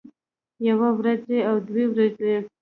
[0.67, 2.33] يوه وروځه او دوه ورځې